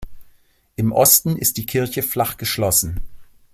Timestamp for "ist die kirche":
1.37-2.01